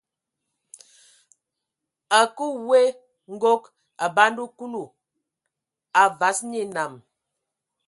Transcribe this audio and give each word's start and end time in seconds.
A 2.19 2.21
kǝə 2.35 2.55
we 2.69 2.81
nkog, 3.33 3.61
a 4.05 4.07
banda 4.15 4.43
Kulu, 4.57 4.83
a 6.01 6.03
vas 6.19 6.37
nye 6.49 6.59
enam. 6.67 6.93